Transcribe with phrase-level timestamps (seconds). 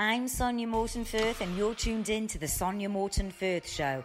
[0.00, 4.04] I'm Sonya Morton Firth, and you're tuned in to the Sonya Morton Firth Show.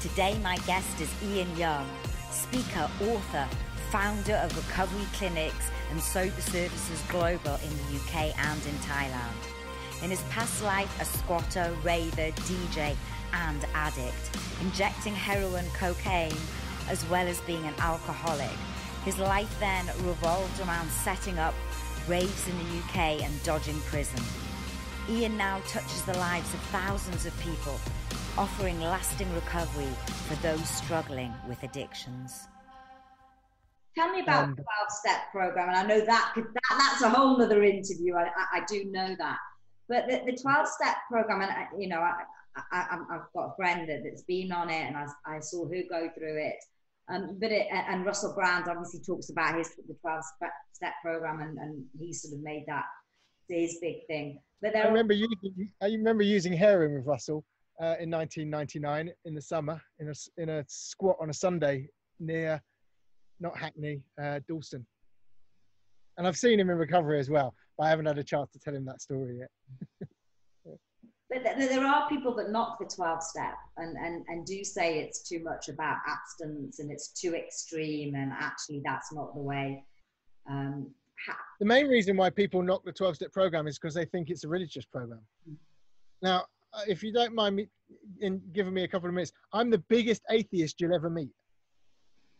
[0.00, 1.86] Today, my guest is Ian Young,
[2.32, 3.46] speaker, author,
[3.92, 10.02] founder of recovery clinics and sober services global in the UK and in Thailand.
[10.02, 12.96] In his past life, a squatter, raver, DJ,
[13.32, 16.34] and addict, injecting heroin, cocaine,
[16.88, 18.58] as well as being an alcoholic.
[19.04, 21.54] His life then revolved around setting up
[22.08, 24.22] raves in the UK and dodging prison.
[25.08, 27.78] Ian now touches the lives of thousands of people,
[28.36, 29.90] offering lasting recovery
[30.28, 32.48] for those struggling with addictions.
[33.96, 35.68] Tell me about um, the 12 step program.
[35.68, 38.14] And I know that, could, that that's a whole other interview.
[38.14, 39.38] I, I, I, do know that.
[39.88, 42.12] But the, the 12 step program, and I, you know, I,
[42.72, 45.82] I, have got a friend that, that's been on it and I, I saw her
[45.88, 46.56] go through it.
[47.08, 50.24] Um, but it, and Russell Brand obviously talks about his the 12
[50.72, 52.84] step program and, and he sort of made that
[53.48, 54.40] his big thing.
[54.60, 57.44] But I remember using I remember using heroin with Russell
[57.80, 62.60] uh, in 1999 in the summer in a in a squat on a Sunday near
[63.40, 64.86] not Hackney, uh, Dalston.
[66.16, 68.58] And I've seen him in recovery as well, but I haven't had a chance to
[68.58, 69.50] tell him that story yet.
[71.44, 75.28] but there are people that knock the 12 step and, and, and do say it's
[75.28, 79.84] too much about abstinence and it's too extreme and actually that's not the way
[80.48, 80.88] um,
[81.60, 84.44] the main reason why people knock the 12 step program is because they think it's
[84.44, 85.20] a religious program.
[85.48, 85.56] Mm.
[86.22, 87.68] now uh, if you don't mind me
[88.20, 91.30] in giving me a couple of minutes i'm the biggest atheist you'll ever meet.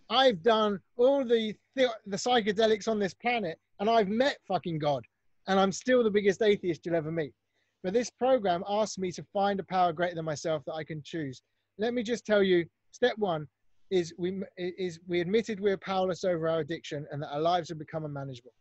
[0.08, 5.05] I've done all the the psychedelics on this planet and i've met fucking god
[5.48, 7.33] and i'm still the biggest atheist you'll ever meet
[7.83, 11.03] but this program asks me to find a power greater than myself that I can
[11.05, 11.43] choose.
[11.79, 13.47] Let me just tell you, step one
[13.91, 17.79] is we is we admitted we're powerless over our addiction and that our lives have
[17.79, 18.53] become unmanageable.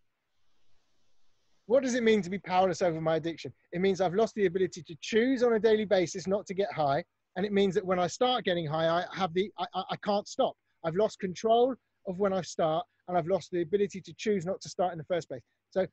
[1.68, 3.52] What does it mean to be powerless over my addiction?
[3.72, 6.72] It means I've lost the ability to choose on a daily basis not to get
[6.72, 7.04] high,
[7.36, 10.28] and it means that when I start getting high, I have the I, I can't
[10.28, 10.56] stop.
[10.84, 11.74] I've lost control
[12.08, 15.00] of when I start, and I've lost the ability to choose not to start in
[15.00, 15.42] the first place.
[15.72, 15.88] So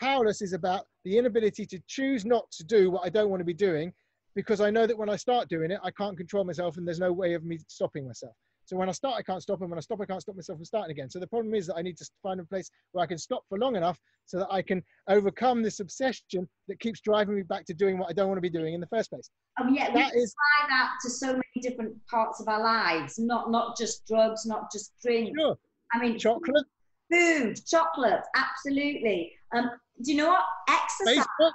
[0.00, 3.44] Powerless is about the inability to choose not to do what I don't want to
[3.44, 3.92] be doing
[4.34, 7.00] because I know that when I start doing it, I can't control myself and there's
[7.00, 8.34] no way of me stopping myself.
[8.70, 10.58] So when I start, I can't stop, and when I stop, I can't stop myself
[10.58, 11.10] from starting again.
[11.10, 13.42] So the problem is that I need to find a place where I can stop
[13.48, 17.64] for long enough so that I can overcome this obsession that keeps driving me back
[17.66, 19.28] to doing what I don't want to be doing in the first place.
[19.60, 20.32] Um, yeah, that we is,
[20.62, 24.70] apply that to so many different parts of our lives, not not just drugs, not
[24.72, 25.36] just drink.
[25.36, 25.58] Sure.
[25.92, 26.66] I mean, chocolate,
[27.12, 29.32] food, chocolate, absolutely.
[29.52, 29.70] Um,
[30.02, 30.44] do you know what?
[30.68, 31.24] Exercise.
[31.40, 31.52] Facebook.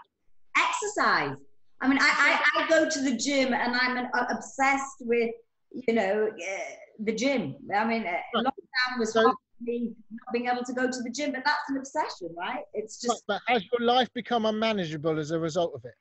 [0.58, 1.38] Exercise.
[1.82, 5.32] I mean, I, I, I, go to the gym and I'm an, uh, obsessed with,
[5.72, 6.60] you know, uh,
[7.04, 7.56] the gym.
[7.76, 11.32] I mean, uh, lockdown was so, me not being able to go to the gym,
[11.34, 12.64] but that's an obsession, right?
[12.74, 13.24] It's just.
[13.28, 15.94] But has your life become unmanageable as a result of it?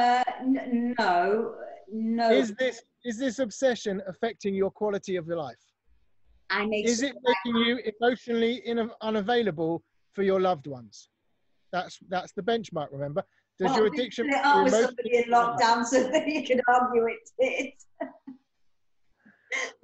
[0.00, 1.54] Uh, n- no,
[1.90, 2.30] no.
[2.30, 5.56] Is this is this obsession affecting your quality of your life?
[6.50, 9.82] I make is it making you emotionally in, unavailable
[10.14, 11.08] for your loved ones?
[11.72, 12.88] That's that's the benchmark.
[12.92, 13.22] Remember,
[13.58, 14.28] does well, your addiction?
[14.28, 17.72] It with somebody in lockdown so that you can argue it did.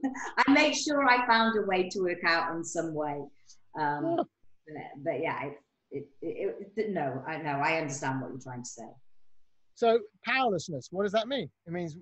[0.47, 3.23] I made sure I found a way to work out in some way.
[3.79, 4.17] Um,
[4.69, 4.83] yeah.
[5.05, 5.55] But yeah, it,
[5.91, 8.85] it, it, it, no, I know, I understand what you're trying to say.
[9.75, 11.51] So powerlessness, what does that mean?
[11.67, 11.97] It means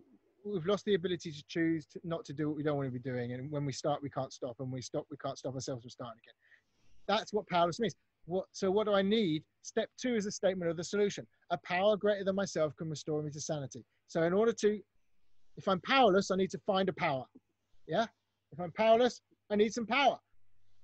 [0.45, 2.93] we've lost the ability to choose to, not to do what we don't want to
[2.93, 5.55] be doing and when we start we can't stop and we stop we can't stop
[5.55, 6.35] ourselves from starting again
[7.07, 7.95] that's what powerless means
[8.27, 9.43] what so what do i need?
[9.63, 11.27] Step two is a statement of the solution.
[11.51, 13.85] A power greater than myself can restore me to sanity.
[14.07, 14.81] So in order to
[15.57, 17.25] if i'm powerless i need to find a power.
[17.87, 18.07] Yeah?
[18.53, 20.19] If i'm powerless i need some power.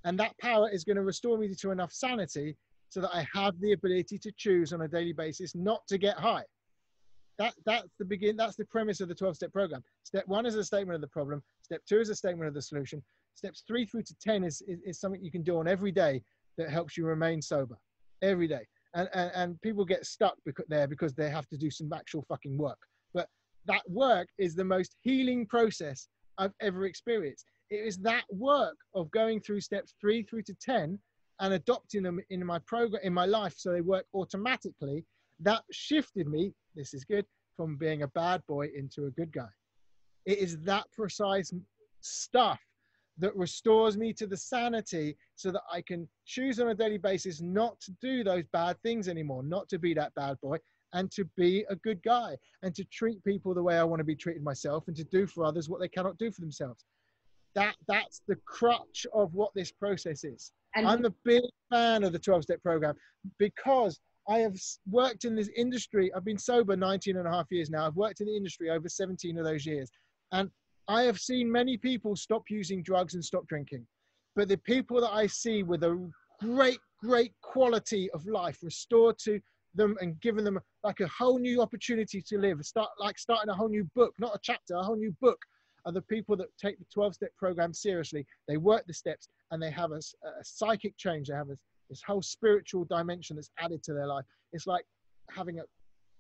[0.04, 2.56] And that power is going to restore me to enough sanity
[2.88, 6.19] so that i have the ability to choose on a daily basis not to get
[6.19, 6.44] high.
[7.38, 9.82] That that's the begin that's the premise of the 12 step program.
[10.03, 11.43] Step one is a statement of the problem.
[11.62, 13.03] Step two is a statement of the solution.
[13.34, 16.20] Steps three through to 10 is, is, is something you can do on every day
[16.59, 17.79] that helps you remain sober
[18.23, 18.67] every day.
[18.95, 22.25] And, and, and people get stuck because there because they have to do some actual
[22.29, 22.79] fucking work.
[23.15, 23.29] But
[23.67, 27.44] that work is the most healing process i've ever experienced.
[27.71, 30.99] It is that work of going through steps three through to 10
[31.41, 35.05] and adopting them in my program in my life so they work automatically.
[35.41, 39.49] That shifted me this is good, from being a bad boy into a good guy.
[40.27, 41.53] It is that precise
[42.00, 42.61] stuff
[43.19, 47.41] that restores me to the sanity so that I can choose on a daily basis
[47.41, 50.59] not to do those bad things anymore, not to be that bad boy,
[50.93, 54.05] and to be a good guy and to treat people the way I want to
[54.05, 56.85] be treated myself and to do for others what they cannot do for themselves.
[57.55, 60.53] That that's the crutch of what this process is.
[60.75, 62.94] And I'm a big fan of the 12 step program
[63.38, 63.99] because
[64.29, 64.55] I have
[64.88, 66.12] worked in this industry.
[66.15, 67.87] I've been sober 19 and a half years now.
[67.87, 69.91] I've worked in the industry over 17 of those years.
[70.32, 70.50] And
[70.88, 73.87] I have seen many people stop using drugs and stop drinking.
[74.35, 79.38] But the people that I see with a great, great quality of life restored to
[79.75, 83.55] them and given them like a whole new opportunity to live, start like starting a
[83.55, 85.38] whole new book, not a chapter, a whole new book
[85.85, 88.26] are the people that take the 12 step program seriously.
[88.46, 91.29] They work the steps and they have a, a psychic change.
[91.29, 91.58] They have a,
[91.91, 94.25] this whole spiritual dimension that's added to their life.
[94.52, 94.84] It's like
[95.31, 95.62] having a,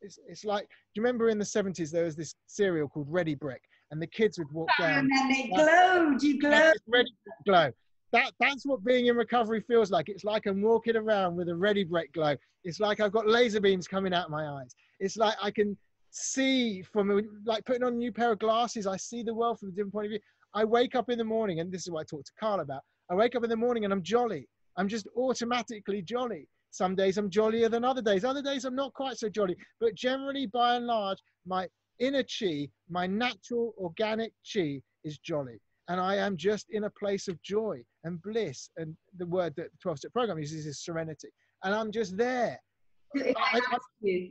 [0.02, 3.34] it's, it's like, do you remember in the 70s there was this cereal called Ready
[3.34, 5.08] Brek and the kids would walk down.
[5.10, 6.74] And they glowed, you glowed.
[6.86, 7.10] Ready
[7.46, 7.72] glow.
[8.12, 10.08] That, that's what being in recovery feels like.
[10.08, 12.36] It's like I'm walking around with a Ready Brek glow.
[12.64, 14.74] It's like I've got laser beams coming out of my eyes.
[14.98, 15.76] It's like I can
[16.10, 18.86] see from like putting on a new pair of glasses.
[18.86, 20.20] I see the world from a different point of view.
[20.54, 22.82] I wake up in the morning, and this is what I talked to Carl about.
[23.10, 24.48] I wake up in the morning and I'm jolly.
[24.76, 26.48] I'm just automatically jolly.
[26.70, 28.24] Some days I'm jollier than other days.
[28.24, 29.56] Other days I'm not quite so jolly.
[29.80, 31.68] But generally, by and large, my
[31.98, 35.60] inner chi, my natural organic chi is jolly.
[35.88, 38.70] And I am just in a place of joy and bliss.
[38.76, 41.28] And the word that the 12 step program uses is serenity.
[41.64, 42.60] And I'm just there.
[43.16, 43.80] I, I'm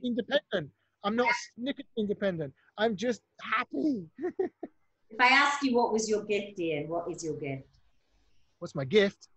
[0.04, 0.72] independent.
[1.04, 2.54] I'm not snippet independent.
[2.78, 4.06] I'm just happy.
[4.19, 7.80] if I ask you what was your gift, Ian, what is your gift?
[8.60, 9.28] What's my gift?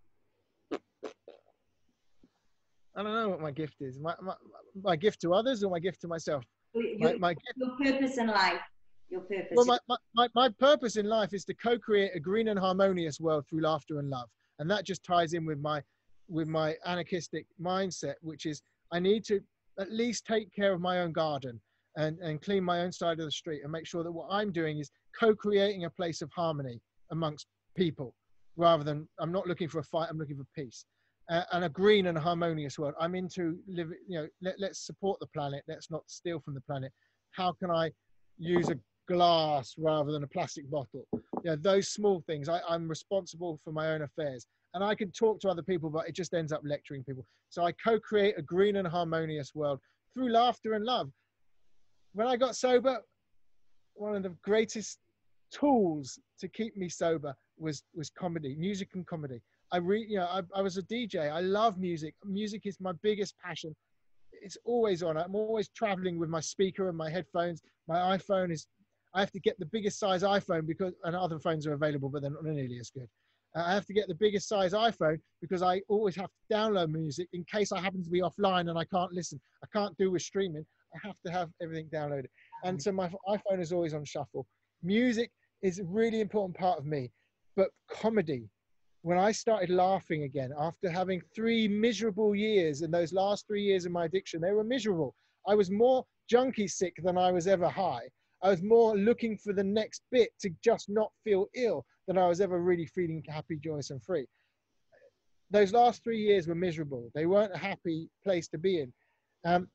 [2.97, 3.99] I don't know what my gift is.
[3.99, 4.35] My, my,
[4.83, 6.45] my gift to others or my gift to myself?
[6.75, 8.61] Your, my, my your purpose in life.
[9.09, 9.53] Your purpose.
[9.57, 13.19] Well, my, my, my, my purpose in life is to co-create a green and harmonious
[13.19, 14.29] world through laughter and love.
[14.59, 15.83] And that just ties in with my
[16.29, 18.63] with my anarchistic mindset, which is
[18.93, 19.41] I need to
[19.81, 21.61] at least take care of my own garden
[21.97, 24.53] and, and clean my own side of the street and make sure that what I'm
[24.53, 26.81] doing is co-creating a place of harmony
[27.11, 27.47] amongst
[27.77, 28.15] people
[28.57, 30.85] rather than I'm not looking for a fight, I'm looking for peace.
[31.31, 32.95] Uh, and a green and harmonious world.
[32.99, 35.63] I'm into live, you know, let, let's support the planet.
[35.69, 36.93] Let's not steal from the planet.
[37.31, 37.93] How can I
[38.37, 38.79] use a
[39.09, 41.07] glass rather than a plastic bottle?
[41.13, 42.49] You know, those small things.
[42.49, 46.09] I, I'm responsible for my own affairs and I can talk to other people, but
[46.09, 47.25] it just ends up lecturing people.
[47.49, 49.81] So I co-create a green and harmonious world
[50.15, 51.11] through laughter and love.
[52.13, 53.01] When I got sober,
[53.95, 54.99] one of the greatest
[55.53, 59.41] tools to keep me sober was was comedy, music and comedy.
[59.73, 61.31] I re, you know, I, I was a DJ.
[61.31, 62.15] I love music.
[62.25, 63.75] Music is my biggest passion.
[64.33, 65.17] It's always on.
[65.17, 67.63] I'm always traveling with my speaker and my headphones.
[67.89, 68.67] My iPhone is.
[69.13, 72.23] I have to get the biggest size iPhone because, and other phones are available, but
[72.23, 73.09] they're not nearly as good.
[73.57, 76.93] Uh, I have to get the biggest size iPhone because I always have to download
[76.93, 79.41] music in case I happen to be offline and I can't listen.
[79.65, 80.65] I can't do with streaming.
[80.95, 82.27] I have to have everything downloaded.
[82.65, 84.47] And so my iPhone is always on shuffle.
[84.83, 85.31] Music
[85.63, 87.11] is a really important part of me,
[87.57, 88.49] but comedy
[89.03, 93.87] when I started laughing again after having three miserable years, and those last three years
[93.87, 95.15] of my addiction, they were miserable.
[95.47, 98.09] I was more junkie sick than I was ever high.
[98.43, 102.29] I was more looking for the next bit to just not feel ill than I
[102.29, 104.27] was ever really feeling happy, joyous, and free.
[105.51, 107.11] Those last three years were miserable.
[107.15, 108.93] They weren't a happy place to be in.
[109.45, 109.69] Um,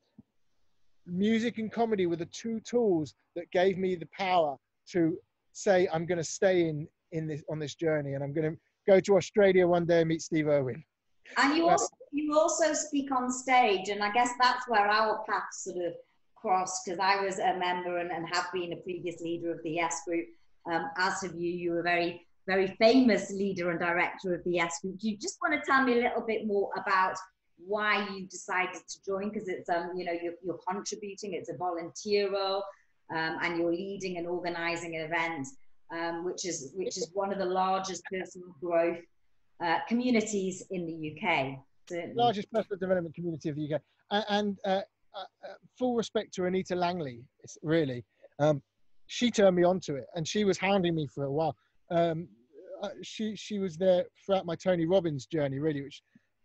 [1.04, 4.56] music and comedy were the two tools that gave me the power
[4.92, 5.18] to
[5.52, 8.58] say, I'm going to stay in, in this, on this journey and I'm going to
[8.86, 10.82] go to Australia one day and meet Steve Irwin.
[11.36, 15.64] And you also you also speak on stage, and I guess that's where our paths
[15.64, 15.92] sort of
[16.34, 19.70] crossed because I was a member and, and have been a previous leader of the
[19.70, 20.26] Yes Group.
[20.70, 24.52] Um, as have you, you were a very very famous leader and director of the
[24.52, 24.98] Yes Group.
[25.00, 27.16] Do you just want to tell me a little bit more about
[27.58, 29.30] why you decided to join?
[29.30, 32.62] Because it's um you know you're, you're contributing, it's a volunteer role,
[33.10, 35.48] um, and you're leading and organising an event
[35.92, 38.98] um, which is which is one of the largest personal growth
[39.62, 41.58] uh, communities in the UK.
[41.88, 42.14] Certainly.
[42.16, 43.80] Largest personal development community of the UK,
[44.28, 44.80] and uh, uh,
[45.44, 47.20] uh, full respect to Anita Langley.
[47.62, 48.04] Really,
[48.38, 48.62] um,
[49.06, 51.54] she turned me onto it, and she was hounding me for a while.
[51.90, 52.28] Um,
[52.82, 56.02] uh, she she was there throughout my Tony Robbins journey, really, which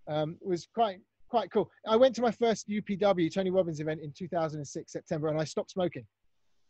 [0.07, 1.69] um, was quite quite cool.
[1.87, 5.71] I went to my first UPW Tony Robbins event in 2006 September, and I stopped
[5.71, 6.05] smoking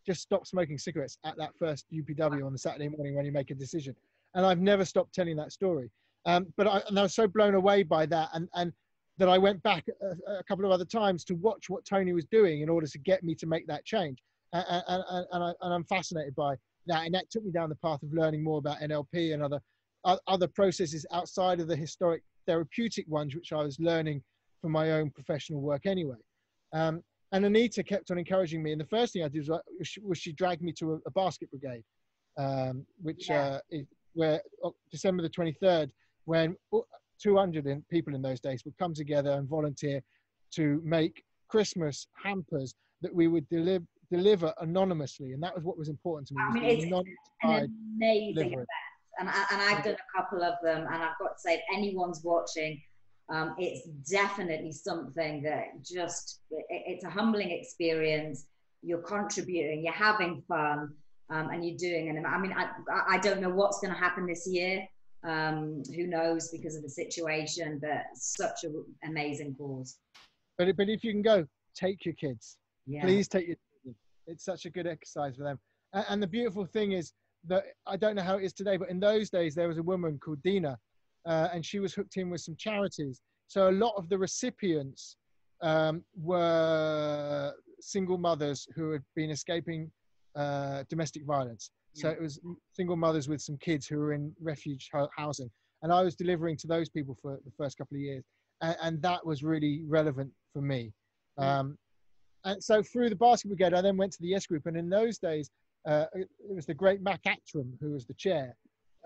[0.06, 3.50] just stop smoking cigarettes at that first UPW on the Saturday morning when you make
[3.50, 3.94] a decision.
[4.34, 5.90] And I've never stopped telling that story.
[6.24, 8.72] Um, but I, and I was so blown away by that, and, and
[9.18, 12.24] that I went back a, a, couple of other times to watch what Tony was
[12.26, 14.22] doing in order to get me to make that change.
[14.52, 16.54] And, and, and, I, and I'm fascinated by
[16.86, 17.04] that.
[17.04, 19.60] And that took me down the path of learning more about NLP and other,
[20.04, 24.22] other processes outside of the historic therapeutic ones, which I was learning
[24.60, 26.16] from my own professional work anyway.
[26.72, 28.72] Um, and Anita kept on encouraging me.
[28.72, 29.60] And the first thing I did was,
[30.02, 31.82] was she dragged me to a, a basket brigade,
[32.38, 33.42] um, which yeah.
[33.42, 35.90] uh, is where oh, December the 23rd,
[36.26, 36.54] when
[37.22, 40.00] 200 people in those days would come together and volunteer
[40.54, 45.88] to make Christmas hampers that we would deliver deliver anonymously, and that was what was
[45.88, 46.42] important to me.
[46.42, 46.84] I mean, it's
[47.42, 48.68] an amazing event,
[49.18, 51.62] and, I, and I've done a couple of them, and I've got to say, if
[51.72, 52.78] anyone's watching,
[53.30, 58.46] um, it's definitely something that just it, it's a humbling experience.
[58.82, 60.92] You're contributing, you're having fun,
[61.30, 62.08] um, and you're doing.
[62.08, 62.70] And I mean, I,
[63.08, 64.86] I don't know what's going to happen this year.
[65.24, 69.98] Um, who knows because of the situation, but such an amazing cause.
[70.58, 72.56] But but if you can go, take your kids.
[72.86, 73.02] Yeah.
[73.02, 73.56] Please take your.
[74.26, 75.58] It's such a good exercise for them.
[75.92, 77.12] And, and the beautiful thing is
[77.46, 79.82] that I don't know how it is today, but in those days there was a
[79.82, 80.78] woman called Dina,
[81.26, 83.20] uh, and she was hooked in with some charities.
[83.46, 85.16] So a lot of the recipients
[85.62, 89.90] um, were single mothers who had been escaping
[90.36, 91.70] uh, domestic violence.
[91.94, 92.40] So it was
[92.72, 95.50] single mothers with some kids who were in refuge housing.
[95.82, 98.24] And I was delivering to those people for the first couple of years.
[98.62, 100.92] And, and that was really relevant for me.
[101.38, 101.76] Um,
[102.44, 104.66] and so through the basket brigade, I then went to the Yes Group.
[104.66, 105.50] And in those days,
[105.86, 108.56] uh, it was the great Mac Attram who was the chair.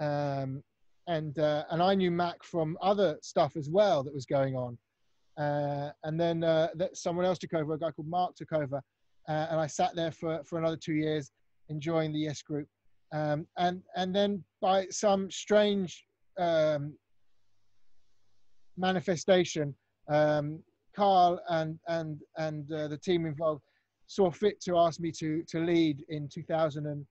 [0.01, 0.63] Um,
[1.07, 4.77] and, uh, and I knew Mac from other stuff as well that was going on.
[5.39, 8.83] Uh, and then uh, that someone else took over, a guy called Mark took over.
[9.29, 11.31] Uh, and I sat there for, for another two years,
[11.69, 12.69] enjoying the Yes Group.
[13.13, 16.05] Um, and, and then by some strange
[16.39, 16.95] um,
[18.77, 19.75] manifestation,
[20.09, 20.63] um,
[20.95, 23.63] Carl and, and, and uh, the team involved
[24.07, 27.05] saw fit to ask me to, to lead in 2000 and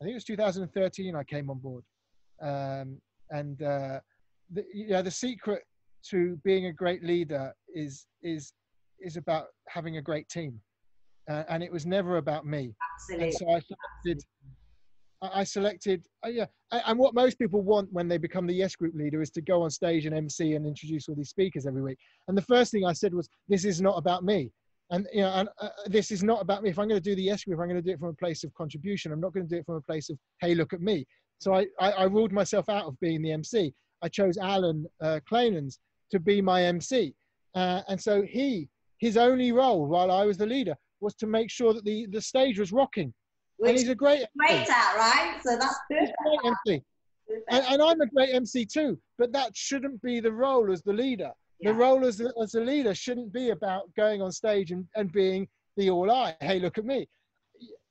[0.00, 1.84] I think it was 2013 I came on board.
[2.42, 2.96] Um,
[3.30, 4.00] and uh,
[4.52, 5.62] the, know, the secret
[6.10, 8.52] to being a great leader is, is,
[9.00, 10.60] is about having a great team
[11.30, 12.74] uh, and it was never about me.
[12.94, 13.26] Absolutely.
[13.28, 14.24] And so I selected,
[15.22, 18.94] I selected, uh, yeah, and what most people want when they become the Yes Group
[18.94, 21.98] leader is to go on stage and MC and introduce all these speakers every week.
[22.28, 24.50] And the first thing I said was, "This is not about me."
[24.90, 26.70] And you know, and uh, this is not about me.
[26.70, 28.14] If I'm going to do the Yes Group, I'm going to do it from a
[28.14, 29.12] place of contribution.
[29.12, 31.06] I'm not going to do it from a place of, "Hey, look at me."
[31.40, 33.74] So I, I, I ruled myself out of being the MC.
[34.02, 37.14] I chose Alan uh, to be my MC,
[37.54, 38.68] uh, and so he,
[38.98, 42.20] his only role while I was the leader was to make sure that the, the
[42.20, 43.12] stage was rocking.
[43.56, 44.72] Which and he's a great great MC.
[44.72, 45.40] at, right?
[45.42, 46.16] So that's perfect.
[46.24, 46.82] Great MC.
[47.50, 50.92] And, and, I'm a great MC too, but that shouldn't be the role as the
[50.92, 51.30] leader.
[51.60, 51.72] Yeah.
[51.72, 55.46] The role as, as a leader shouldn't be about going on stage and, and being
[55.76, 56.34] the all I.
[56.40, 57.06] Hey, look at me.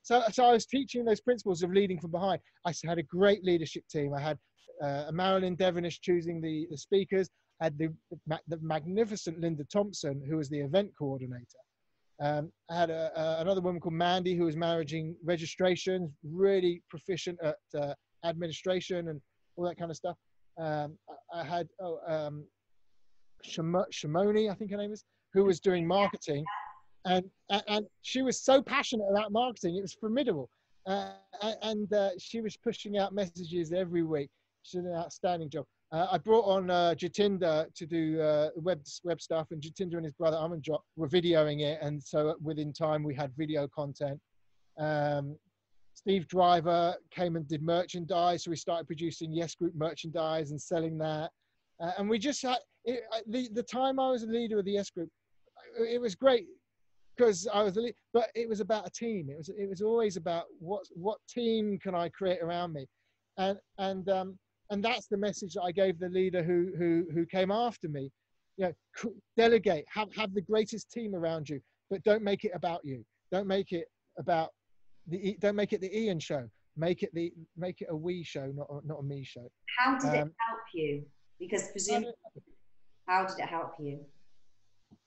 [0.04, 2.42] So, so I was teaching those principles of leading from behind.
[2.66, 4.14] I had a great leadership team.
[4.14, 4.38] I had
[4.82, 7.30] uh, Marilyn Devonish choosing the, the speakers.
[7.62, 7.94] I had the,
[8.48, 11.44] the magnificent Linda Thompson, who was the event coordinator.
[12.22, 17.40] Um, I had a, a, another woman called Mandy who was managing registrations, really proficient
[17.44, 17.94] at uh,
[18.26, 19.22] administration and
[19.56, 20.18] all that kind of stuff.
[20.60, 20.98] Um,
[21.34, 22.46] I, I, had oh, um,
[23.46, 26.44] Shimoni, I think her name is, who was doing marketing,
[27.06, 27.24] and
[27.68, 30.50] and she was so passionate about marketing, it was formidable.
[30.86, 31.12] Uh,
[31.62, 34.30] and uh, she was pushing out messages every week.
[34.64, 35.66] She did an outstanding job.
[35.92, 40.06] Uh, I brought on uh, Jatinder to do uh, web web stuff, and Jatinder and
[40.06, 44.20] his brother Amanjot were videoing it, and so within time we had video content.
[44.78, 45.36] Um,
[45.94, 50.98] Steve Driver came and did merchandise, so we started producing Yes Group merchandise and selling
[51.00, 51.32] that.
[51.82, 54.74] Uh, and we just had it, the the time I was a leader of the
[54.74, 55.10] Yes Group,
[55.80, 56.46] it was great
[57.20, 57.78] because I was
[58.14, 59.30] but it was about a team.
[59.30, 62.88] It was it was always about what what team can I create around me,
[63.38, 67.26] and and um, and that's the message that I gave the leader who who who
[67.26, 68.10] came after me.
[68.58, 71.60] You know, delegate, have have the greatest team around you,
[71.90, 73.04] but don't make it about you.
[73.32, 73.86] Don't make it
[74.18, 74.50] about
[75.08, 76.48] the don't make it the Ian show.
[76.78, 79.48] Make it the make it a we show, not a, not a me show.
[79.78, 81.04] How did um, it help you?
[81.38, 82.14] Because presumably,
[83.08, 84.00] how did it help you?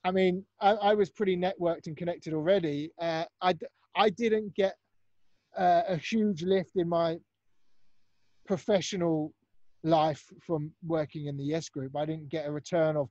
[0.05, 2.91] I mean, I, I was pretty networked and connected already.
[3.01, 3.55] Uh, I
[3.95, 4.75] I didn't get
[5.57, 7.19] uh, a huge lift in my
[8.47, 9.33] professional
[9.85, 11.97] life from working in the Yes Group.
[11.97, 13.09] I didn't get a return of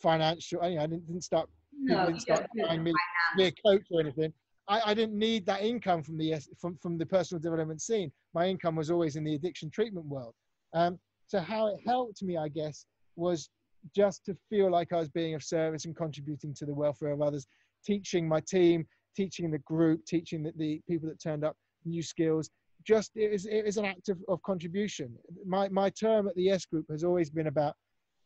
[0.00, 0.62] financial.
[0.62, 1.48] I didn't, didn't start.
[1.72, 2.92] No, didn't start buying me
[3.36, 4.32] be a coach or anything.
[4.68, 8.10] I, I didn't need that income from the from from the personal development scene.
[8.34, 10.34] My income was always in the addiction treatment world.
[10.74, 13.48] Um, so how it helped me, I guess, was
[13.94, 17.22] just to feel like I was being of service and contributing to the welfare of
[17.22, 17.46] others,
[17.84, 22.50] teaching my team, teaching the group, teaching the, the people that turned up new skills,
[22.84, 25.14] just it is, it is an act of, of contribution.
[25.46, 27.74] My, my term at the Yes Group has always been about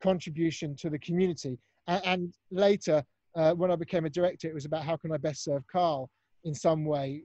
[0.02, 1.58] contribution to the community.
[1.86, 3.02] And, and later,
[3.36, 6.10] uh, when I became a director, it was about how can I best serve Carl
[6.44, 7.22] in some way,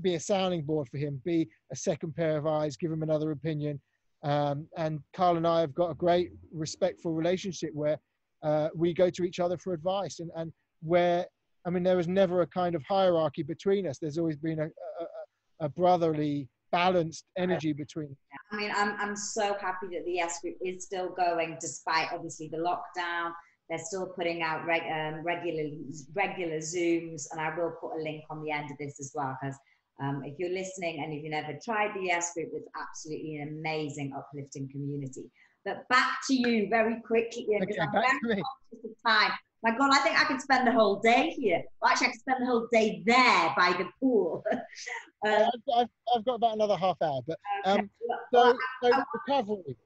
[0.00, 3.32] be a sounding board for him, be a second pair of eyes, give him another
[3.32, 3.80] opinion.
[4.22, 7.98] Um, and Carl and I have got a great respectful relationship where
[8.42, 10.52] uh, we go to each other for advice and, and
[10.82, 11.26] where
[11.64, 13.98] I mean, there was never a kind of hierarchy between us.
[13.98, 18.16] There's always been a, a, a brotherly, balanced energy between.
[18.50, 22.48] I mean, I'm, I'm so happy that the Yes group is still going despite obviously
[22.48, 23.32] the lockdown.
[23.68, 25.70] They're still putting out reg, um, regular
[26.14, 29.36] regular Zooms, and I will put a link on the end of this as well
[29.40, 29.56] because
[30.02, 33.48] um, if you're listening and if you've never tried the Yes group, it's absolutely an
[33.48, 35.30] amazing, uplifting community.
[35.64, 39.30] But back to you very quickly, okay, I'm very conscious of time.
[39.62, 41.62] My God, I think I could spend the whole day here.
[41.80, 44.42] Well, actually, I could spend the whole day there by the pool.
[44.52, 47.88] uh, I've, I've, got about another half hour, but um,
[48.34, 49.76] so, so recovery.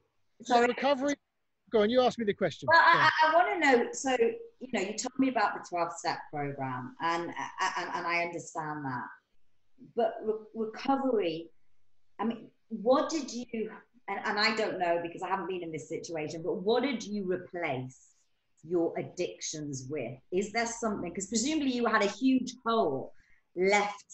[0.42, 1.14] So recovery.
[1.70, 2.68] Go on, you asked me the question.
[2.72, 3.88] Well, I, I want to know.
[3.92, 4.16] So,
[4.60, 8.82] you know, you told me about the 12 step program, and, and, and I understand
[8.84, 9.04] that.
[9.94, 11.50] But re- recovery,
[12.18, 13.70] I mean, what did you,
[14.08, 17.02] and, and I don't know because I haven't been in this situation, but what did
[17.04, 17.98] you replace
[18.62, 20.12] your addictions with?
[20.32, 23.12] Is there something, because presumably you had a huge hole
[23.56, 24.04] left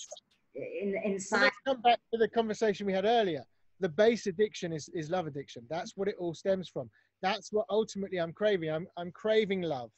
[0.55, 1.51] in, inside.
[1.67, 3.43] come back to the conversation we had earlier.
[3.81, 5.65] The base addiction is, is love addiction.
[5.69, 6.91] That's what it all stems from.
[7.23, 8.71] That's what ultimately I'm craving.
[8.71, 9.91] I'm, I'm craving love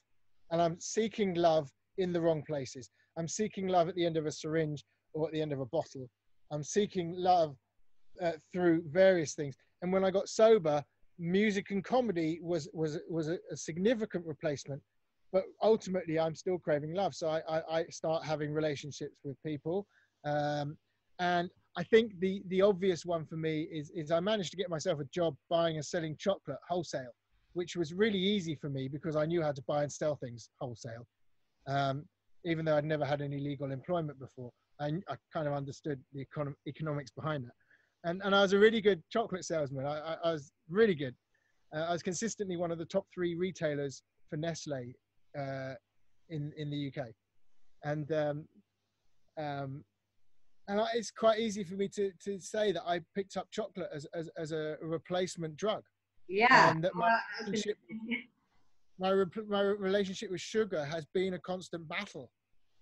[0.50, 1.68] and I'm seeking love
[1.98, 2.90] in the wrong places.
[3.18, 5.66] I'm seeking love at the end of a syringe or at the end of a
[5.66, 6.08] bottle.
[6.50, 7.56] I'm seeking love
[8.22, 9.56] uh, through various things.
[9.82, 10.82] And when I got sober,
[11.18, 14.82] music and comedy was was was a, a significant replacement.
[15.32, 17.14] But ultimately, I'm still craving love.
[17.14, 19.86] So I, I, I start having relationships with people,
[20.24, 20.76] um,
[21.18, 24.70] and I think the the obvious one for me is is I managed to get
[24.70, 27.14] myself a job buying and selling chocolate wholesale,
[27.54, 30.50] which was really easy for me because I knew how to buy and sell things
[30.60, 31.06] wholesale,
[31.66, 32.04] um,
[32.44, 34.52] even though I'd never had any legal employment before.
[34.80, 38.08] I, I kind of understood the econ- economics behind that.
[38.08, 39.86] And, and I was a really good chocolate salesman.
[39.86, 41.14] I, I, I was really good.
[41.74, 44.92] Uh, I was consistently one of the top three retailers for Nestle
[45.38, 45.74] uh,
[46.28, 47.08] in, in the UK.
[47.84, 48.48] And, um,
[49.38, 49.84] um,
[50.68, 53.90] and I, it's quite easy for me to, to say that I picked up chocolate
[53.94, 55.82] as, as, as a replacement drug.
[56.28, 56.70] Yeah.
[56.70, 57.76] And that my, well, relationship,
[58.98, 62.30] my, my relationship with sugar has been a constant battle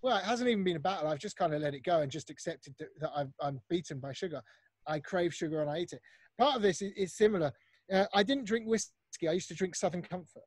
[0.03, 1.07] well, it hasn't even been a battle.
[1.07, 4.11] I've just kind of let it go and just accepted that, I'm, I'm, beaten by
[4.11, 4.41] sugar.
[4.85, 6.01] I crave sugar and I eat it.
[6.37, 7.51] Part of this is, is similar.
[7.91, 9.29] Uh, I didn't drink whiskey.
[9.29, 10.43] I used to drink Southern Comfort.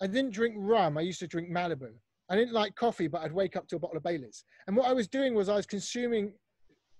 [0.00, 0.96] I didn't drink rum.
[0.96, 1.90] I used to drink Malibu.
[2.30, 4.44] I didn't like coffee, but I'd wake up to a bottle of Bailey's.
[4.66, 6.32] And what I was doing was I was consuming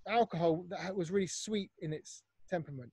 [0.08, 2.90] alcohol that was really sweet in its temperament.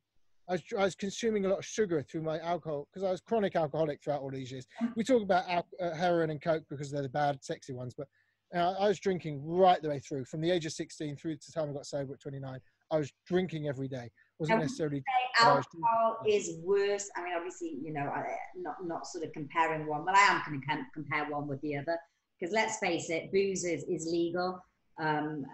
[0.49, 3.19] I was, I was consuming a lot of sugar through my alcohol because I was
[3.19, 4.65] chronic alcoholic throughout all these years.
[4.95, 8.07] We talk about al- uh, heroin and coke because they're the bad, sexy ones, but
[8.53, 11.59] I was drinking right the way through, from the age of 16 through to the
[11.59, 12.59] time I got sober at 29.
[12.89, 14.09] I was drinking every day.
[14.39, 15.03] Wasn't necessarily.
[15.41, 17.09] alcohol is worse.
[17.17, 18.11] I mean, obviously, you know,
[18.55, 21.75] not not sort of comparing one, but I am going to compare one with the
[21.75, 21.97] other
[22.39, 24.59] because let's face it, booze is, is legal.
[24.99, 25.45] Um,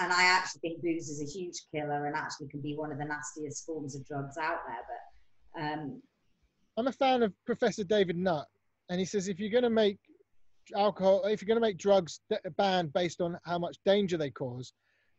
[0.00, 2.98] and I actually think booze is a huge killer and actually can be one of
[2.98, 4.82] the nastiest forms of drugs out there.
[5.54, 6.02] But um,
[6.76, 8.46] I'm a fan of Professor David Nutt,
[8.88, 9.98] and he says if you're going to make
[10.76, 12.20] alcohol, if you're going to make drugs
[12.56, 14.72] banned based on how much danger they cause,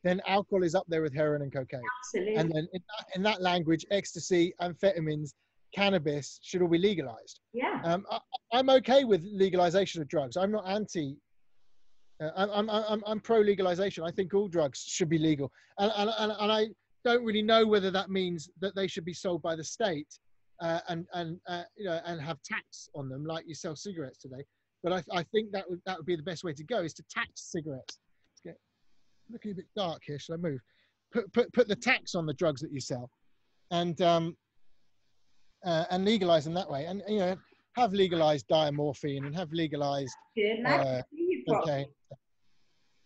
[0.04, 1.82] then alcohol is up there with heroin and cocaine.
[2.06, 2.36] Absolutely.
[2.36, 5.34] And then in that, in that language, ecstasy, amphetamines,
[5.76, 7.42] cannabis should all be legalized.
[7.54, 7.82] Yeah.
[7.84, 10.38] Um, I, am okay with legalization of drugs.
[10.38, 11.18] I'm not anti.
[12.22, 14.04] Uh, I'm, I'm, I'm, I'm pro legalization.
[14.04, 15.52] I think all drugs should be legal.
[15.78, 16.68] And, and, and, and I
[17.06, 20.08] don't really know whether that means that they should be sold by the state
[20.62, 24.18] uh, and, and, uh, you know, and have tax on them like you sell cigarettes
[24.18, 24.44] today.
[24.84, 26.94] But I, I think that would, that would be the best way to go is
[26.96, 28.00] to tax cigarettes.
[28.34, 28.58] It's get,
[29.30, 30.20] looking a bit dark here.
[30.20, 30.60] Should I move?
[31.12, 33.10] Put, put, put the tax on the drugs that you sell
[33.72, 34.38] and, um,
[35.66, 36.86] uh, and legalize them that way.
[36.86, 37.36] And, you know,
[37.76, 40.16] have legalized diamorphine and have legalized.
[40.36, 40.66] Good.
[40.66, 41.02] Uh,
[41.50, 41.86] okay.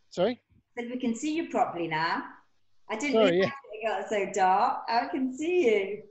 [0.10, 0.40] Sorry?
[0.78, 2.24] Said we can see you properly now.
[2.90, 3.46] I didn't Sorry, yeah.
[3.46, 4.84] it got so dark.
[4.90, 6.02] I can see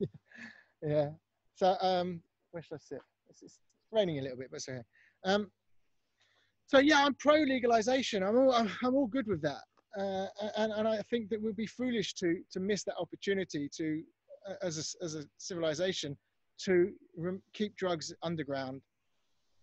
[0.00, 0.06] you.
[0.82, 1.10] yeah.
[1.54, 2.98] So um, where should I sit?
[3.92, 4.82] Raining a little bit, but it's okay.
[5.24, 5.50] Um,
[6.66, 8.22] so yeah, I'm pro legalization.
[8.22, 9.64] I'm all I'm, I'm all good with that,
[9.98, 14.02] uh, and and I think that we'd be foolish to to miss that opportunity to,
[14.48, 16.16] uh, as a as a civilization,
[16.64, 18.82] to rem- keep drugs underground.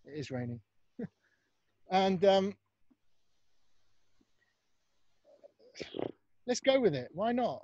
[0.04, 0.60] It is raining,
[1.90, 2.54] and um,
[6.46, 7.08] let's go with it.
[7.12, 7.62] Why not?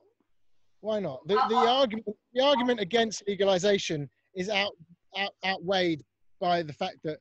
[0.82, 1.26] Why not?
[1.26, 4.72] The the argument the argument against legalization is out,
[5.16, 6.04] out outweighed
[6.42, 7.18] by the fact that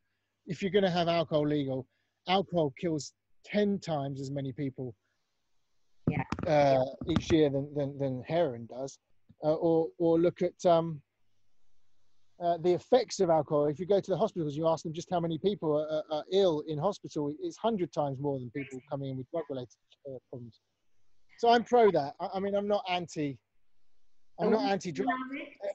[0.48, 1.86] if you're going to have alcohol legal,
[2.28, 3.14] alcohol kills
[3.46, 4.96] 10 times as many people
[6.10, 6.24] yeah.
[6.48, 8.98] uh, each year than, than, than heroin does.
[9.44, 11.00] Uh, or, or look at, um,
[12.44, 13.68] uh, the effects of alcohol.
[13.68, 16.24] If you go to the hospitals, you ask them just how many people are, are
[16.32, 17.32] ill in hospital.
[17.40, 19.70] It's hundred times more than people coming in with drug-related
[20.08, 20.60] uh, problems.
[21.38, 22.14] So I'm pro that.
[22.20, 23.38] I, I, mean, I'm not anti.
[24.40, 25.08] I'm not anti-drug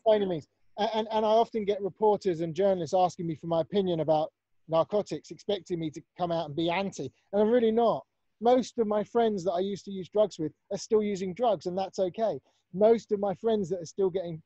[0.05, 0.49] by any means.
[0.79, 4.31] And, and I often get reporters and journalists asking me for my opinion about
[4.69, 8.05] narcotics, expecting me to come out and be anti, and I'm really not.
[8.41, 11.67] Most of my friends that I used to use drugs with are still using drugs,
[11.67, 12.39] and that's okay.
[12.75, 14.43] Most of my friends that are still getting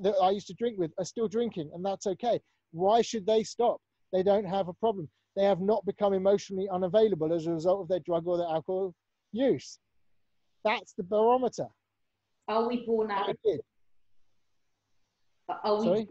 [0.00, 2.40] that I used to drink with are still drinking, and that's okay.
[2.70, 3.80] Why should they stop?
[4.12, 5.08] They don't have a problem.
[5.36, 8.94] They have not become emotionally unavailable as a result of their drug or their alcohol
[9.32, 9.78] use.
[10.64, 11.66] That's the barometer.
[12.48, 13.10] Are we born
[15.52, 15.64] addicts?
[15.64, 16.08] Are we Sorry?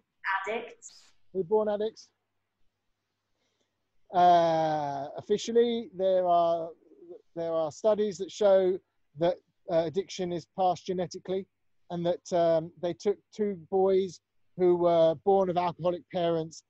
[0.47, 1.04] addicts?
[1.34, 2.10] We're born addicts.
[4.13, 6.69] Uh, officially, there are
[7.36, 8.77] there are studies that show
[9.17, 9.36] that
[9.71, 11.45] uh, addiction is passed genetically
[11.91, 14.19] and that um, they took two boys
[14.58, 16.63] who were born of alcoholic parents,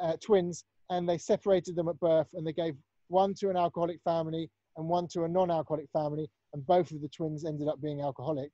[0.00, 2.74] uh, twins, and they separated them at birth and they gave
[3.08, 7.08] one to an alcoholic family and one to a non-alcoholic family, and both of the
[7.08, 8.50] twins ended up being alcoholic.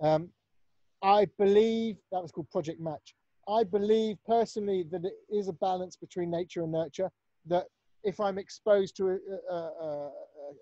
[0.00, 0.28] Um,
[1.04, 3.14] I believe that was called Project Match.
[3.46, 7.10] I believe personally that it is a balance between nature and nurture.
[7.44, 7.66] That
[8.04, 10.10] if I'm exposed to a, a, a,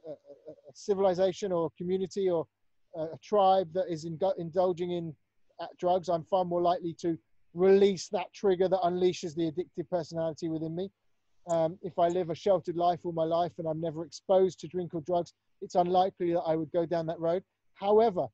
[0.09, 2.46] a civilization or community or
[2.96, 5.14] a tribe that is indulging in
[5.78, 7.16] drugs, I'm far more likely to
[7.55, 10.90] release that trigger that unleashes the addictive personality within me.
[11.50, 14.68] Um, if I live a sheltered life all my life and I'm never exposed to
[14.68, 17.44] drink or drugs, it's unlikely that I would go down that road.
[17.74, 18.26] However,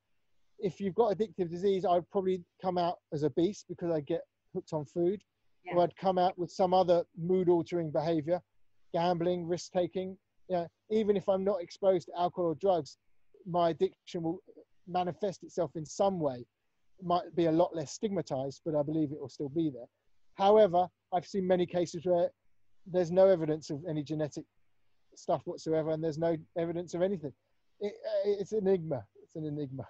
[0.59, 4.21] if you've got addictive disease, I'd probably come out as a beast because I get
[4.55, 5.23] hooked on food,
[5.65, 5.75] yeah.
[5.75, 8.41] or I'd come out with some other mood altering behavior,
[8.93, 10.17] gambling, risk taking.
[10.49, 12.97] Yeah, even if I'm not exposed to alcohol or drugs,
[13.47, 14.41] my addiction will
[14.87, 16.47] manifest itself in some way.
[16.99, 19.87] It might be a lot less stigmatized, but I believe it will still be there.
[20.37, 22.31] However, I've seen many cases where
[22.87, 24.45] there's no evidence of any genetic
[25.15, 27.33] stuff whatsoever, and there's no evidence of anything.
[27.81, 29.05] It, uh, it's an enigma.
[29.23, 29.85] It's an enigma.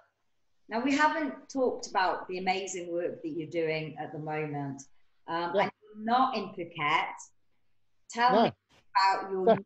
[0.69, 4.83] Now, we haven't talked about the amazing work that you're doing at the moment.
[5.27, 5.63] Um, yeah.
[5.63, 7.07] And you're not in Phuket.
[8.11, 8.43] Tell no.
[8.43, 8.51] me
[8.95, 9.57] about your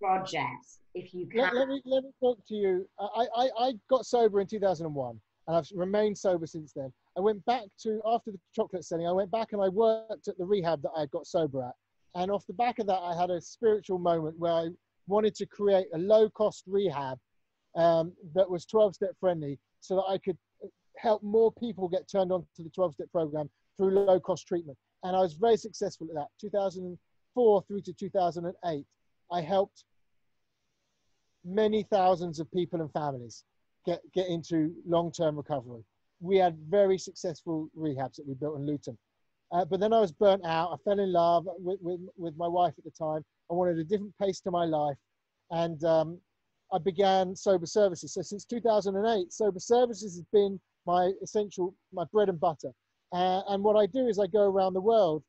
[0.00, 1.40] project if you can.
[1.40, 2.88] Let, let, me, let me talk to you.
[2.98, 6.92] I, I, I got sober in 2001 and I've remained sober since then.
[7.16, 10.38] I went back to, after the chocolate selling, I went back and I worked at
[10.38, 11.74] the rehab that I got sober at.
[12.14, 14.68] And off the back of that, I had a spiritual moment where I
[15.06, 17.18] wanted to create a low cost rehab
[17.74, 20.38] um, that was 12 step friendly so that I could
[20.96, 24.78] help more people get turned on to the 12 step program through low cost treatment.
[25.02, 26.28] And I was very successful at that.
[26.40, 28.86] 2004 through to 2008,
[29.32, 29.84] I helped
[31.44, 33.44] many thousands of people and families
[33.84, 35.82] get, get into long-term recovery.
[36.20, 38.96] We had very successful rehabs that we built in Luton.
[39.50, 40.72] Uh, but then I was burnt out.
[40.72, 43.22] I fell in love with, with, with, my wife at the time.
[43.50, 44.96] I wanted a different pace to my life.
[45.50, 46.18] And um,
[46.72, 48.14] I began Sober Services.
[48.14, 52.72] So since 2008, Sober Services has been my essential, my bread and butter.
[53.12, 55.22] Uh, and what I do is I go around the world.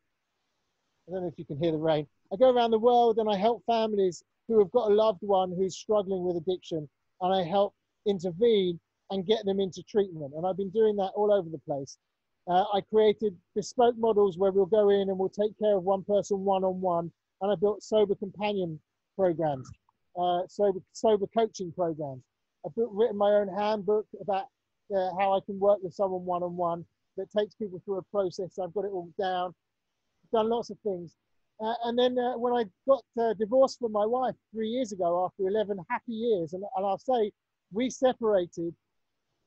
[1.08, 2.08] I don't know if you can hear the rain.
[2.32, 5.52] I go around the world and I help families who have got a loved one
[5.52, 6.89] who's struggling with addiction,
[7.22, 7.74] and I help
[8.06, 10.34] intervene and get them into treatment.
[10.36, 11.98] And I've been doing that all over the place.
[12.48, 16.04] Uh, I created bespoke models where we'll go in and we'll take care of one
[16.04, 17.12] person one on one.
[17.42, 18.80] And I built sober companion
[19.16, 19.70] programs,
[20.20, 22.24] uh, sober, sober coaching programs.
[22.66, 24.46] I've built, written my own handbook about
[24.96, 26.86] uh, how I can work with someone one on one
[27.18, 28.60] that takes people through a process.
[28.60, 29.54] I've got it all down,
[30.32, 31.16] done lots of things.
[31.60, 35.26] Uh, and then uh, when I got uh, divorced from my wife three years ago,
[35.26, 37.32] after 11 happy years, and, and I'll say
[37.72, 38.74] we separated,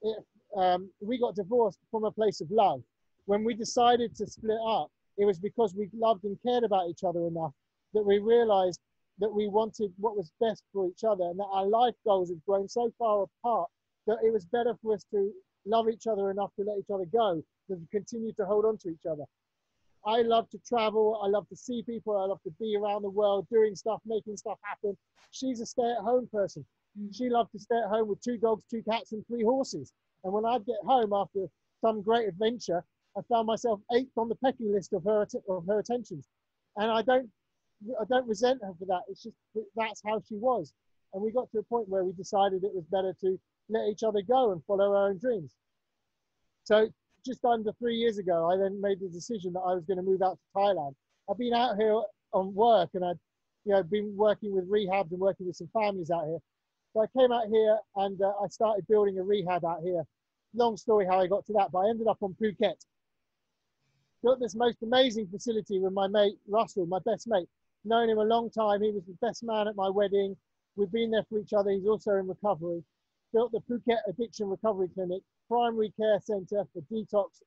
[0.02, 0.24] it,
[0.56, 2.82] um, we got divorced from a place of love.
[3.26, 7.02] When we decided to split up, it was because we loved and cared about each
[7.04, 7.52] other enough
[7.94, 8.80] that we realized
[9.18, 12.44] that we wanted what was best for each other and that our life goals had
[12.46, 13.68] grown so far apart
[14.06, 15.32] that it was better for us to
[15.66, 18.78] love each other enough to let each other go than to continue to hold on
[18.78, 19.24] to each other.
[20.06, 21.20] I love to travel.
[21.24, 22.16] I love to see people.
[22.16, 24.96] I love to be around the world, doing stuff, making stuff happen.
[25.32, 26.64] She's a stay-at-home person.
[26.98, 27.14] Mm.
[27.14, 29.92] She loved to stay at home with two dogs, two cats, and three horses.
[30.22, 31.46] And when I'd get home after
[31.80, 32.84] some great adventure,
[33.18, 36.28] I found myself eighth on the pecking list of her of her attentions.
[36.76, 37.28] And I don't
[38.00, 39.02] I don't resent her for that.
[39.08, 39.36] It's just
[39.74, 40.72] that's how she was.
[41.12, 44.02] And we got to a point where we decided it was better to let each
[44.02, 45.52] other go and follow our own dreams.
[46.64, 46.88] So
[47.24, 50.02] just under three years ago, I then made the decision that I was going to
[50.02, 50.94] move out to Thailand.
[51.28, 52.00] I've been out here
[52.32, 53.18] on work and I'd
[53.64, 56.38] you know, been working with rehabs and working with some families out here.
[56.92, 60.04] So I came out here and uh, I started building a rehab out here.
[60.54, 62.76] Long story how I got to that, but I ended up on Phuket.
[64.22, 67.48] Built this most amazing facility with my mate Russell, my best mate.
[67.84, 68.82] Known him a long time.
[68.82, 70.36] He was the best man at my wedding.
[70.76, 71.70] We've been there for each other.
[71.70, 72.82] He's also in recovery.
[73.36, 77.42] Built the Phuket Addiction Recovery Clinic, primary care centre for detox,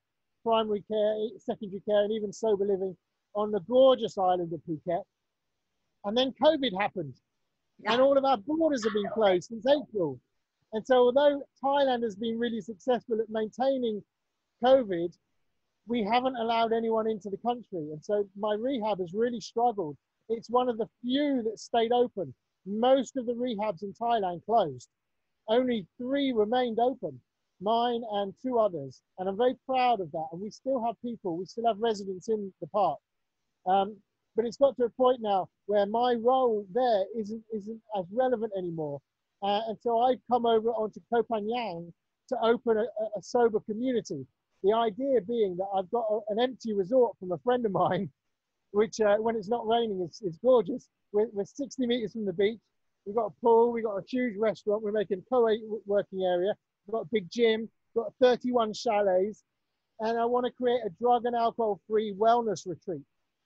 [0.46, 2.96] primary care, secondary care, and even sober living
[3.34, 5.02] on the gorgeous island of Phuket.
[6.06, 7.16] And then COVID happened,
[7.88, 10.20] and all of our borders have been closed since April.
[10.74, 14.04] And so, although Thailand has been really successful at maintaining
[14.64, 15.18] COVID,
[15.88, 17.90] we haven't allowed anyone into the country.
[17.92, 19.98] And so, my rehab has really struggled.
[20.30, 22.36] It's one of the few that stayed open.
[22.68, 24.88] Most of the rehabs in Thailand closed.
[25.50, 27.20] Only three remained open,
[27.60, 29.02] mine and two others.
[29.18, 30.28] And I'm very proud of that.
[30.32, 33.00] And we still have people, we still have residents in the park.
[33.66, 33.98] Um,
[34.36, 38.54] but it's got to a point now where my role there isn't, isn't as relevant
[38.58, 39.02] anymore.
[39.42, 41.92] Uh, and so I've come over onto Koh Phangan
[42.30, 42.84] to open a,
[43.18, 44.26] a, sober community.
[44.64, 48.10] The idea being that I've got a, an empty resort from a friend of mine,
[48.72, 50.88] which uh, when it's not raining, is, is gorgeous.
[51.12, 52.60] We're, we're 60 meters from the beach.
[53.06, 56.54] We've got a pool, we've got a huge restaurant, we're making co-working area,
[56.86, 59.44] we've got a big gym, we've got 31 chalets,
[60.00, 63.02] and I want to create a drug and alcohol-free wellness retreat.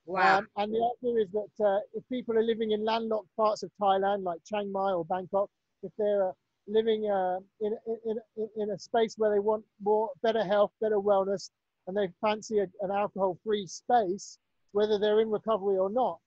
[0.06, 0.40] Wow.
[0.40, 3.72] Um, and the idea is that uh, if people are living in landlocked parts of
[3.82, 5.50] Thailand, like Chiang Mai or Bangkok,
[5.82, 6.34] if they're uh,
[6.68, 10.98] living uh, in, in, in, in a space where they want more better health, better
[10.98, 11.50] wellness,
[11.88, 14.38] and they fancy a, an alcohol-free space,
[14.72, 16.20] whether they're in recovery or not,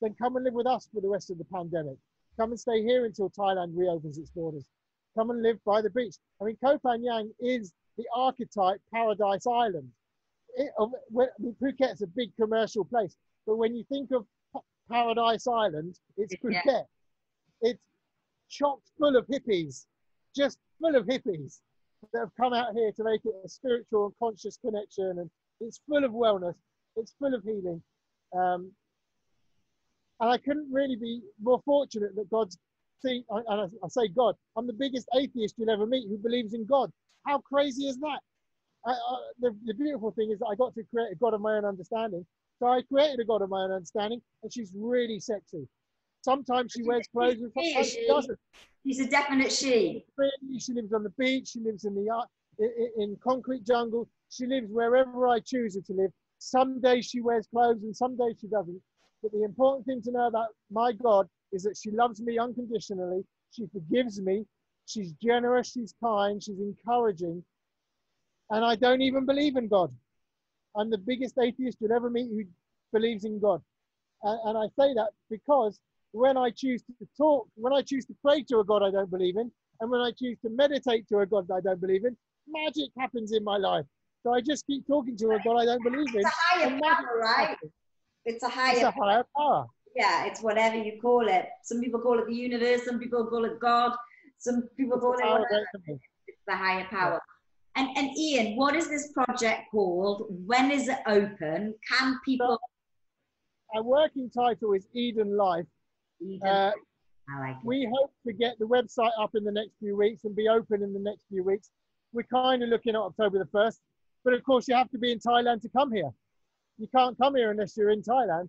[0.00, 1.96] then come and live with us for the rest of the pandemic.
[2.42, 4.64] Come and stay here until Thailand reopens its borders.
[5.16, 6.16] Come and live by the beach.
[6.40, 9.88] I mean, Koh Phangan is the archetype paradise island.
[10.56, 10.72] It,
[11.08, 11.28] when,
[11.62, 13.14] Phuket's a big commercial place,
[13.46, 14.26] but when you think of
[14.90, 16.64] Paradise Island, it's Phuket.
[16.64, 16.80] Yeah.
[17.60, 17.80] It's
[18.50, 19.86] chock full of hippies,
[20.34, 21.60] just full of hippies
[22.12, 25.20] that have come out here to make it a spiritual and conscious connection.
[25.20, 26.56] And it's full of wellness,
[26.96, 27.80] it's full of healing.
[28.36, 28.72] Um,
[30.22, 32.56] and I couldn't really be more fortunate that God's
[33.04, 36.54] seen, and I, I say God, I'm the biggest atheist you'll ever meet who believes
[36.54, 36.90] in God.
[37.26, 38.20] How crazy is that?
[38.86, 41.40] I, I, the, the beautiful thing is that I got to create a God of
[41.40, 42.24] my own understanding.
[42.60, 45.66] So I created a God of my own understanding, and she's really sexy.
[46.24, 48.38] Sometimes she wears clothes and sometimes she doesn't.
[48.86, 50.04] She's a definite she.
[50.58, 51.48] She lives on the beach.
[51.48, 52.22] She lives in the uh,
[52.60, 54.08] in, in concrete jungle.
[54.30, 56.12] She lives wherever I choose her to live.
[56.38, 58.80] Some days she wears clothes and some days she doesn't.
[59.22, 63.24] But the important thing to know about my God is that she loves me unconditionally.
[63.50, 64.44] She forgives me.
[64.86, 65.70] She's generous.
[65.70, 66.42] She's kind.
[66.42, 67.44] She's encouraging.
[68.50, 69.92] And I don't even believe in God.
[70.76, 72.44] I'm the biggest atheist you'll ever meet who
[72.92, 73.62] believes in God.
[74.22, 75.78] And, and I say that because
[76.12, 79.10] when I choose to talk, when I choose to pray to a God I don't
[79.10, 82.16] believe in, and when I choose to meditate to a God I don't believe in,
[82.48, 83.84] magic happens in my life.
[84.22, 86.20] So I just keep talking to a God I don't believe in.
[86.20, 87.48] It's a higher power, right?
[87.48, 87.72] Happens.
[88.24, 89.66] It's a higher, it's a higher power.
[89.96, 91.46] Yeah, it's whatever you call it.
[91.64, 93.92] Some people call it the universe, some people call it God,
[94.38, 95.66] some people call it whatever.
[96.26, 97.20] It's the higher power.
[97.74, 100.26] And, and Ian, what is this project called?
[100.46, 101.74] When is it open?
[101.88, 102.58] Can people?
[102.60, 105.66] So, our working title is Eden Life,
[106.46, 106.72] uh,
[107.40, 110.48] like we hope to get the website up in the next few weeks and be
[110.48, 111.70] open in the next few weeks.
[112.12, 113.78] We're kind of looking at October the 1st,
[114.24, 116.10] but of course, you have to be in Thailand to come here.
[116.78, 118.48] You can't come here unless you're in Thailand.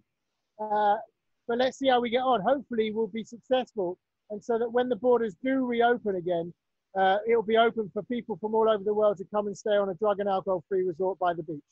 [0.60, 0.96] Uh,
[1.48, 2.42] but let's see how we get on.
[2.42, 3.98] Hopefully, we'll be successful.
[4.30, 6.54] And so that when the borders do reopen again,
[6.98, 9.72] uh, it'll be open for people from all over the world to come and stay
[9.72, 11.64] on a drug and alcohol free resort by the beach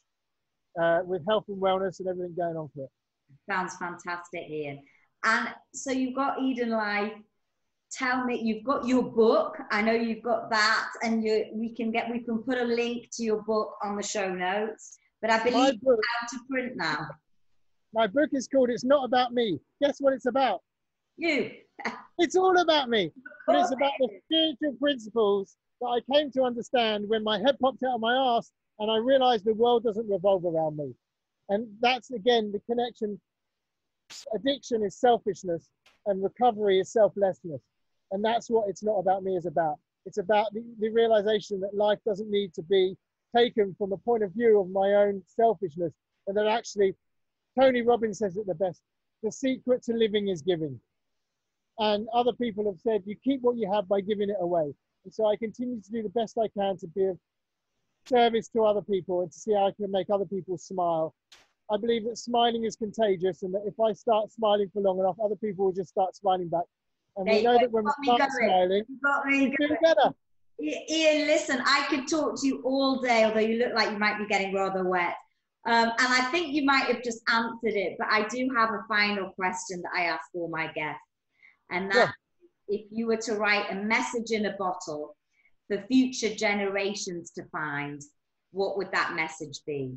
[0.81, 2.89] uh, with health and wellness and everything going on for it.
[3.49, 4.81] Sounds fantastic, Ian.
[5.23, 7.13] And so you've got Eden Life.
[7.91, 9.57] Tell me, you've got your book.
[9.69, 13.09] I know you've got that, and you we can get we can put a link
[13.17, 14.97] to your book on the show notes.
[15.21, 17.07] But I believe it's out to print now.
[17.93, 20.61] My book is called "It's Not About Me." Guess what it's about?
[21.17, 21.51] You.
[22.17, 23.11] it's all about me,
[23.47, 27.83] but it's about the spiritual principles that I came to understand when my head popped
[27.83, 30.93] out of my ass and I realized the world doesn't revolve around me.
[31.49, 33.19] And that's again the connection
[34.33, 35.69] addiction is selfishness
[36.07, 37.61] and recovery is selflessness.
[38.11, 39.77] And that's what it's not about me is about.
[40.05, 42.95] It's about the, the realization that life doesn't need to be
[43.35, 45.93] taken from a point of view of my own selfishness.
[46.27, 46.95] And that actually,
[47.59, 48.81] Tony Robbins says it the best
[49.23, 50.79] the secret to living is giving.
[51.77, 54.73] And other people have said, you keep what you have by giving it away.
[55.03, 57.19] And so I continue to do the best I can to be of
[58.05, 61.13] service to other people and to see how I can make other people smile
[61.71, 65.15] I believe that smiling is contagious, and that if I start smiling for long enough,
[65.23, 66.65] other people will just start smiling back.
[67.15, 68.83] And we know that when we start smiling,
[69.25, 70.13] we do better.
[70.59, 74.17] Ian, listen, I could talk to you all day, although you look like you might
[74.17, 75.15] be getting rather wet.
[75.67, 78.83] Um, and I think you might have just answered it, but I do have a
[78.87, 81.01] final question that I ask all my guests.
[81.69, 82.11] And that
[82.69, 82.79] yeah.
[82.79, 85.15] if you were to write a message in a bottle
[85.67, 88.01] for future generations to find,
[88.51, 89.93] what would that message be?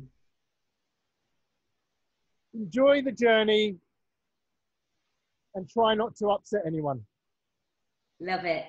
[2.53, 3.75] Enjoy the journey
[5.55, 7.01] and try not to upset anyone.
[8.19, 8.65] Love it.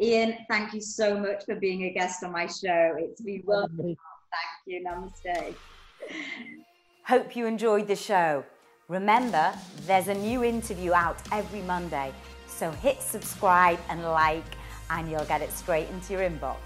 [0.00, 2.94] Ian, thank you so much for being a guest on my show.
[2.98, 3.84] It's been wonderful.
[3.84, 4.84] Thank you.
[4.84, 5.54] Namaste.
[7.04, 8.44] Hope you enjoyed the show.
[8.86, 9.52] Remember,
[9.86, 12.12] there's a new interview out every Monday,
[12.46, 14.44] so hit subscribe and like,
[14.90, 16.56] and you'll get it straight into your inbox.